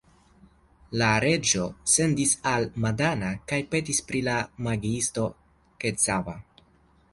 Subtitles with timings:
[1.01, 1.65] La reĝo
[1.95, 5.29] sendis al Madana kaj petis pri la magiisto
[5.85, 6.39] Kecava.